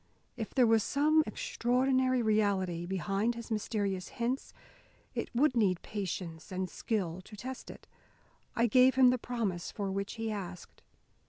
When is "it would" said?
5.13-5.55